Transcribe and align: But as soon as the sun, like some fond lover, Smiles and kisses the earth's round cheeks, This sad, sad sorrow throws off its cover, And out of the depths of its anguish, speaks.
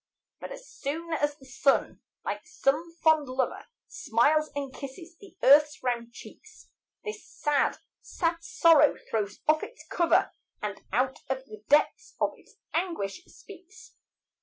But 0.39 0.51
as 0.51 0.67
soon 0.67 1.13
as 1.13 1.35
the 1.37 1.45
sun, 1.45 2.01
like 2.25 2.47
some 2.47 2.91
fond 3.03 3.27
lover, 3.29 3.67
Smiles 3.87 4.49
and 4.55 4.73
kisses 4.73 5.15
the 5.15 5.37
earth's 5.43 5.83
round 5.83 6.11
cheeks, 6.11 6.71
This 7.03 7.23
sad, 7.23 7.77
sad 8.01 8.37
sorrow 8.43 8.97
throws 9.11 9.41
off 9.47 9.61
its 9.61 9.85
cover, 9.87 10.31
And 10.59 10.81
out 10.91 11.19
of 11.29 11.45
the 11.45 11.63
depths 11.69 12.15
of 12.19 12.31
its 12.35 12.55
anguish, 12.73 13.23
speaks. 13.25 13.93